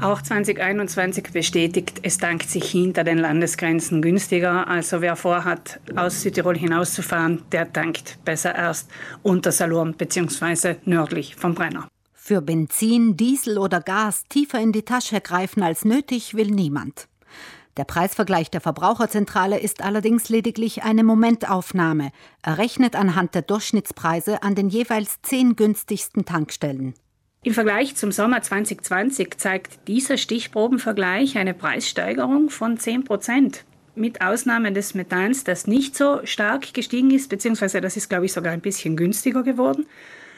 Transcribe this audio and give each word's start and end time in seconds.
Auch 0.00 0.22
2021 0.22 1.32
bestätigt, 1.32 2.00
es 2.02 2.18
dankt 2.18 2.48
sich 2.48 2.70
hinter 2.70 3.02
den 3.02 3.18
Landesgrenzen 3.18 4.00
günstiger. 4.00 4.68
Also 4.68 5.00
wer 5.00 5.16
vorhat, 5.16 5.80
aus 5.96 6.22
Südtirol 6.22 6.56
hinauszufahren, 6.56 7.42
der 7.50 7.72
tankt 7.72 8.18
besser 8.24 8.54
erst 8.54 8.88
unter 9.24 9.50
Salurn 9.50 9.94
bzw. 9.94 10.76
nördlich 10.84 11.34
vom 11.34 11.54
Brenner. 11.54 11.88
Für 12.12 12.40
Benzin, 12.40 13.16
Diesel 13.16 13.58
oder 13.58 13.80
Gas 13.80 14.22
tiefer 14.28 14.60
in 14.60 14.70
die 14.70 14.84
Tasche 14.84 15.20
greifen 15.20 15.64
als 15.64 15.84
nötig 15.84 16.34
will 16.34 16.52
niemand. 16.52 17.08
Der 17.76 17.84
Preisvergleich 17.84 18.50
der 18.50 18.60
Verbraucherzentrale 18.60 19.58
ist 19.58 19.82
allerdings 19.82 20.28
lediglich 20.28 20.84
eine 20.84 21.02
Momentaufnahme, 21.02 22.10
errechnet 22.42 22.94
anhand 22.94 23.34
der 23.34 23.42
Durchschnittspreise 23.42 24.42
an 24.42 24.54
den 24.54 24.68
jeweils 24.68 25.22
zehn 25.22 25.56
günstigsten 25.56 26.24
Tankstellen. 26.24 26.94
Im 27.44 27.54
Vergleich 27.54 27.94
zum 27.94 28.10
Sommer 28.10 28.42
2020 28.42 29.38
zeigt 29.38 29.86
dieser 29.86 30.16
Stichprobenvergleich 30.16 31.38
eine 31.38 31.54
Preissteigerung 31.54 32.50
von 32.50 32.78
10 32.78 33.04
Prozent. 33.04 33.64
Mit 33.94 34.20
Ausnahme 34.20 34.72
des 34.72 34.94
Methans, 34.94 35.44
das 35.44 35.68
nicht 35.68 35.96
so 35.96 36.20
stark 36.24 36.74
gestiegen 36.74 37.12
ist, 37.12 37.28
beziehungsweise 37.30 37.80
das 37.80 37.96
ist, 37.96 38.08
glaube 38.08 38.26
ich, 38.26 38.32
sogar 38.32 38.52
ein 38.52 38.60
bisschen 38.60 38.96
günstiger 38.96 39.44
geworden. 39.44 39.86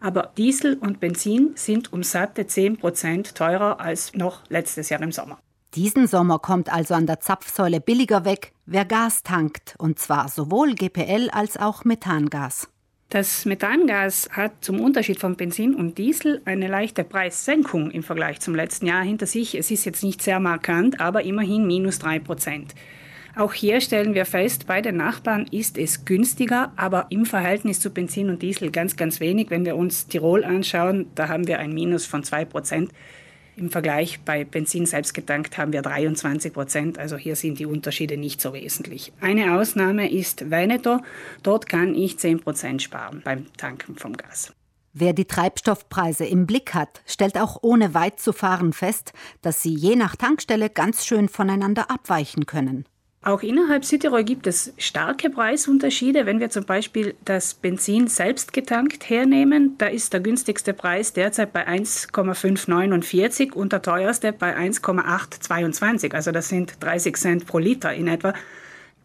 Aber 0.00 0.32
Diesel 0.36 0.74
und 0.74 1.00
Benzin 1.00 1.52
sind 1.56 1.92
um 1.92 2.04
satte 2.04 2.46
10 2.46 2.76
Prozent 2.76 3.34
teurer 3.34 3.80
als 3.80 4.14
noch 4.14 4.42
letztes 4.48 4.88
Jahr 4.88 5.02
im 5.02 5.12
Sommer. 5.12 5.38
Diesen 5.74 6.06
Sommer 6.06 6.38
kommt 6.38 6.72
also 6.72 6.94
an 6.94 7.06
der 7.06 7.18
Zapfsäule 7.18 7.80
billiger 7.80 8.24
weg, 8.24 8.52
wer 8.66 8.84
Gas 8.84 9.24
tankt, 9.24 9.74
und 9.78 9.98
zwar 9.98 10.28
sowohl 10.28 10.74
GPL 10.74 11.30
als 11.32 11.56
auch 11.56 11.84
Methangas. 11.84 12.68
Das 13.14 13.44
Methangas 13.44 14.28
hat 14.32 14.64
zum 14.64 14.80
Unterschied 14.80 15.20
von 15.20 15.36
Benzin 15.36 15.76
und 15.76 15.98
Diesel 15.98 16.42
eine 16.46 16.66
leichte 16.66 17.04
Preissenkung 17.04 17.92
im 17.92 18.02
Vergleich 18.02 18.40
zum 18.40 18.56
letzten 18.56 18.86
Jahr 18.86 19.04
hinter 19.04 19.26
sich. 19.26 19.54
Es 19.54 19.70
ist 19.70 19.84
jetzt 19.84 20.02
nicht 20.02 20.20
sehr 20.20 20.40
markant, 20.40 20.98
aber 20.98 21.22
immerhin 21.22 21.64
minus 21.64 22.00
3 22.00 22.18
Prozent. 22.18 22.74
Auch 23.36 23.52
hier 23.52 23.80
stellen 23.80 24.14
wir 24.14 24.24
fest, 24.24 24.66
bei 24.66 24.82
den 24.82 24.96
Nachbarn 24.96 25.46
ist 25.52 25.78
es 25.78 26.04
günstiger, 26.04 26.72
aber 26.74 27.06
im 27.10 27.24
Verhältnis 27.24 27.78
zu 27.78 27.90
Benzin 27.90 28.30
und 28.30 28.42
Diesel 28.42 28.72
ganz, 28.72 28.96
ganz 28.96 29.20
wenig. 29.20 29.48
Wenn 29.48 29.64
wir 29.64 29.76
uns 29.76 30.08
Tirol 30.08 30.42
anschauen, 30.42 31.06
da 31.14 31.28
haben 31.28 31.46
wir 31.46 31.60
ein 31.60 31.72
Minus 31.72 32.06
von 32.06 32.24
2 32.24 32.46
Prozent. 32.46 32.90
Im 33.56 33.70
Vergleich 33.70 34.20
bei 34.24 34.44
Benzin 34.44 34.84
selbst 34.84 35.14
getankt 35.14 35.58
haben 35.58 35.72
wir 35.72 35.82
23 35.82 36.52
Prozent. 36.52 36.98
Also 36.98 37.16
hier 37.16 37.36
sind 37.36 37.58
die 37.58 37.66
Unterschiede 37.66 38.16
nicht 38.16 38.40
so 38.40 38.52
wesentlich. 38.52 39.12
Eine 39.20 39.56
Ausnahme 39.56 40.10
ist 40.10 40.50
Veneto. 40.50 40.98
Dort 41.42 41.68
kann 41.68 41.94
ich 41.94 42.18
10 42.18 42.40
Prozent 42.40 42.82
sparen 42.82 43.22
beim 43.24 43.46
Tanken 43.56 43.96
vom 43.96 44.16
Gas. 44.16 44.52
Wer 44.92 45.12
die 45.12 45.24
Treibstoffpreise 45.24 46.24
im 46.24 46.46
Blick 46.46 46.74
hat, 46.74 47.02
stellt 47.06 47.36
auch 47.36 47.58
ohne 47.62 47.94
weit 47.94 48.20
zu 48.20 48.32
fahren 48.32 48.72
fest, 48.72 49.12
dass 49.42 49.60
sie 49.60 49.74
je 49.74 49.96
nach 49.96 50.14
Tankstelle 50.14 50.70
ganz 50.70 51.04
schön 51.04 51.28
voneinander 51.28 51.90
abweichen 51.90 52.46
können. 52.46 52.86
Auch 53.24 53.42
innerhalb 53.42 53.86
Südtirol 53.86 54.22
gibt 54.22 54.46
es 54.46 54.74
starke 54.76 55.30
Preisunterschiede. 55.30 56.26
Wenn 56.26 56.40
wir 56.40 56.50
zum 56.50 56.66
Beispiel 56.66 57.14
das 57.24 57.54
Benzin 57.54 58.06
selbst 58.06 58.52
getankt 58.52 59.08
hernehmen, 59.08 59.78
da 59.78 59.86
ist 59.86 60.12
der 60.12 60.20
günstigste 60.20 60.74
Preis 60.74 61.14
derzeit 61.14 61.54
bei 61.54 61.66
1,549 61.66 63.56
und 63.56 63.72
der 63.72 63.80
teuerste 63.80 64.34
bei 64.34 64.54
1,822. 64.54 66.12
Also 66.12 66.32
das 66.32 66.50
sind 66.50 66.74
30 66.80 67.16
Cent 67.16 67.46
pro 67.46 67.58
Liter 67.58 67.94
in 67.94 68.08
etwa. 68.08 68.34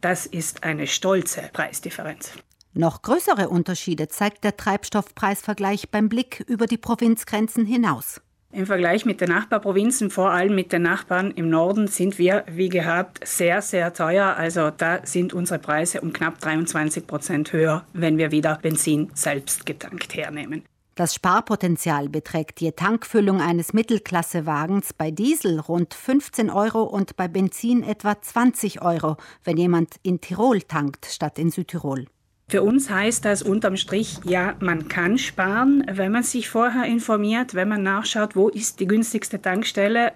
Das 0.02 0.25
ist 0.25 0.66
eine 0.66 0.88
stolze 0.88 1.50
Preisdifferenz. 1.53 2.34
Noch 2.73 3.02
größere 3.02 3.47
Unterschiede 3.47 4.09
zeigt 4.09 4.44
der 4.44 4.58
Treibstoffpreisvergleich 4.58 5.92
beim 5.92 6.09
Blick 6.09 6.44
über 6.45 6.66
die 6.66 6.78
Provinzgrenzen 6.78 7.66
hinaus. 7.66 8.20
Im 8.52 8.66
Vergleich 8.66 9.05
mit 9.05 9.22
den 9.22 9.30
Nachbarprovinzen, 9.30 10.09
vor 10.09 10.31
allem 10.31 10.55
mit 10.55 10.73
den 10.73 10.81
Nachbarn 10.81 11.30
im 11.31 11.52
Norden, 11.52 11.88
sind 11.88 12.17
wir, 12.17 12.44
wie 12.47 12.69
gehabt, 12.69 13.19
sehr, 13.23 13.61
sehr 13.61 13.94
teuer. 13.94 14.36
Also 14.38 14.72
da 14.72 15.06
sind 15.06 15.33
unsere 15.33 15.59
Preise 15.59 16.02
um 16.02 16.14
knapp 16.14 16.39
23 16.39 17.06
Prozent 17.06 17.53
höher, 17.53 17.86
wenn 17.94 18.17
wir 18.17 18.31
wieder 18.31 18.57
Benzin 18.59 19.12
selbst 19.13 19.68
getankt 19.68 20.16
hernehmen. 20.16 20.63
Das 20.96 21.13
Sparpotenzial 21.13 22.09
beträgt 22.09 22.59
je 22.59 22.72
Tankfüllung 22.72 23.40
eines 23.40 23.72
Mittelklassewagens 23.72 24.94
bei 24.94 25.12
Diesel 25.12 25.59
rund 25.59 25.94
15 25.94 26.50
Euro 26.50 26.84
und 26.84 27.16
bei 27.16 27.28
Benzin 27.28 27.84
etwa 27.84 28.19
20 28.19 28.81
Euro, 28.81 29.18
wenn 29.44 29.57
jemand 29.57 29.96
in 30.02 30.22
Tirol 30.22 30.63
tankt 30.63 31.06
statt 31.06 31.38
in 31.38 31.52
Südtirol. 31.52 32.07
Für 32.49 32.63
uns 32.63 32.89
heißt 32.89 33.25
das 33.25 33.43
unterm 33.43 33.77
Strich, 33.77 34.17
ja, 34.23 34.55
man 34.59 34.87
kann 34.87 35.19
sparen, 35.19 35.85
wenn 35.87 36.11
man 36.11 36.23
sich 36.23 36.49
vorher 36.49 36.85
informiert, 36.85 37.53
wenn 37.53 37.69
man 37.69 37.83
nachschaut, 37.83 38.35
wo 38.35 38.49
ist 38.49 38.79
die 38.79 38.87
günstigste 38.87 39.39
Tankstelle. 39.39 40.13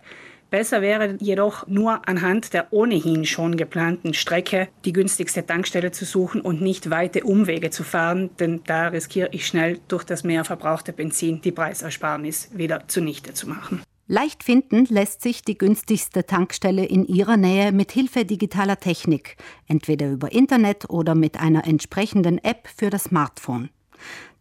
Besser 0.49 0.81
wäre 0.81 1.15
jedoch 1.19 1.67
nur 1.67 2.07
anhand 2.07 2.53
der 2.53 2.73
ohnehin 2.73 3.25
schon 3.25 3.55
geplanten 3.55 4.15
Strecke 4.15 4.67
die 4.83 4.93
günstigste 4.93 5.45
Tankstelle 5.45 5.91
zu 5.91 6.05
suchen 6.05 6.41
und 6.41 6.59
nicht 6.59 6.89
weite 6.89 7.23
Umwege 7.23 7.69
zu 7.69 7.83
fahren, 7.83 8.31
denn 8.39 8.61
da 8.65 8.87
riskiere 8.87 9.29
ich 9.31 9.45
schnell 9.45 9.79
durch 9.87 10.03
das 10.03 10.23
mehr 10.23 10.43
verbrauchte 10.43 10.91
Benzin 10.91 11.39
die 11.41 11.51
Preisersparnis 11.51 12.49
wieder 12.53 12.87
zunichte 12.87 13.35
zu 13.35 13.47
machen. 13.47 13.83
Leicht 14.07 14.43
finden 14.43 14.85
lässt 14.85 15.21
sich 15.21 15.43
die 15.43 15.57
günstigste 15.57 16.25
Tankstelle 16.25 16.83
in 16.83 17.05
Ihrer 17.05 17.37
Nähe 17.37 17.71
mit 17.71 17.93
Hilfe 17.93 18.25
digitaler 18.25 18.77
Technik, 18.77 19.37
entweder 19.65 20.11
über 20.11 20.33
Internet 20.33 20.89
oder 20.89 21.15
mit 21.15 21.39
einer 21.39 21.65
entsprechenden 21.65 22.37
App 22.37 22.67
für 22.67 22.89
das 22.89 23.05
Smartphone. 23.05 23.69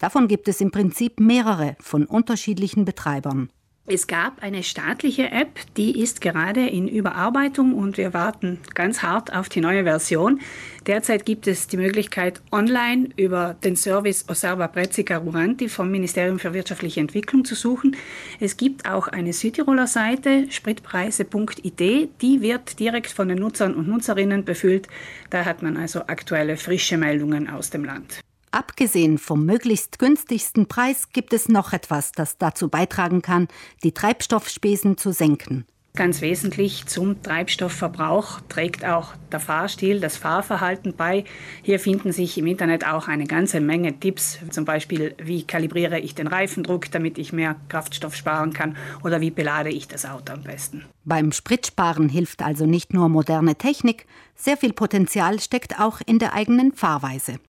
Davon 0.01 0.27
gibt 0.27 0.49
es 0.49 0.61
im 0.61 0.73
Prinzip 0.73 1.21
mehrere 1.21 1.77
von 1.79 2.07
unterschiedlichen 2.07 2.85
Betreibern. 2.85 3.51
Es 3.85 4.07
gab 4.07 4.45
eine 4.45 4.63
staatliche 4.63 5.33
App, 5.33 5.59
die 5.77 6.01
ist 6.01 6.21
gerade 6.21 6.69
in 6.69 6.87
Überarbeitung 6.87 7.75
und 7.75 7.99
wir 7.99 8.15
warten 8.15 8.61
ganz 8.75 9.03
hart 9.03 9.35
auf 9.35 9.49
die 9.49 9.61
neue 9.61 9.83
Version. 9.83 10.41
Derzeit 10.87 11.27
gibt 11.27 11.49
es 11.49 11.67
die 11.67 11.79
Möglichkeit, 11.79 12.41
online 12.53 13.09
über 13.17 13.57
den 13.65 13.75
Service 13.75 14.25
Osserva 14.29 14.69
Prezzi 14.69 15.03
Caruranti 15.03 15.69
vom 15.69 15.91
Ministerium 15.91 16.39
für 16.39 16.55
wirtschaftliche 16.55 17.01
Entwicklung 17.01 17.45
zu 17.45 17.57
suchen. 17.57 17.97
Es 18.39 18.57
gibt 18.57 18.89
auch 18.89 19.09
eine 19.09 19.33
Südtiroler 19.33 19.89
Seite, 19.89 20.47
spritpreise.it, 20.49 21.81
die 21.81 22.41
wird 22.41 22.79
direkt 22.79 23.11
von 23.11 23.27
den 23.27 23.39
Nutzern 23.39 23.75
und 23.75 23.89
Nutzerinnen 23.89 24.45
befüllt. 24.45 24.87
Da 25.29 25.45
hat 25.45 25.61
man 25.63 25.77
also 25.77 26.03
aktuelle 26.07 26.57
frische 26.57 26.99
Meldungen 26.99 27.51
aus 27.51 27.71
dem 27.71 27.85
Land. 27.85 28.22
Abgesehen 28.53 29.17
vom 29.17 29.47
möglichst 29.47 29.99
günstigsten 29.99 30.67
Preis 30.67 31.09
gibt 31.11 31.33
es 31.33 31.49
noch 31.49 31.73
etwas, 31.73 32.13
das 32.13 32.37
dazu 32.37 32.69
beitragen 32.69 33.23
kann, 33.23 33.49
die 33.83 33.93
Treibstoffspesen 33.93 34.99
zu 34.99 35.13
senken. 35.13 35.65
Ganz 35.95 36.23
wesentlich 36.23 36.87
zum 36.87 37.23
Treibstoffverbrauch 37.23 38.41
trägt 38.49 38.83
auch 38.83 39.13
der 39.31 39.41
Fahrstil, 39.41 40.01
das 40.01 40.17
Fahrverhalten 40.17 40.95
bei. 40.97 41.25
Hier 41.63 41.79
finden 41.79 42.13
sich 42.13 42.39
im 42.39 42.47
Internet 42.47 42.87
auch 42.87 43.09
eine 43.09 43.27
ganze 43.27 43.61
Menge 43.61 43.99
Tipps, 44.01 44.39
zum 44.49 44.65
Beispiel 44.65 45.15
wie 45.23 45.43
kalibriere 45.43 45.99
ich 45.99 46.15
den 46.15 46.29
Reifendruck, 46.29 46.91
damit 46.91 47.19
ich 47.19 47.35
mehr 47.35 47.57
Kraftstoff 47.69 48.15
sparen 48.15 48.55
kann 48.55 48.77
oder 49.05 49.21
wie 49.21 49.31
belade 49.31 49.69
ich 49.69 49.87
das 49.87 50.07
Auto 50.07 50.33
am 50.33 50.43
besten. 50.43 50.87
Beim 51.05 51.31
Spritsparen 51.31 52.09
hilft 52.09 52.43
also 52.43 52.65
nicht 52.65 52.95
nur 52.95 53.11
moderne 53.11 53.57
Technik, 53.57 54.07
sehr 54.35 54.57
viel 54.57 54.73
Potenzial 54.73 55.41
steckt 55.41 55.79
auch 55.79 56.01
in 56.07 56.19
der 56.19 56.33
eigenen 56.33 56.73
Fahrweise. 56.73 57.37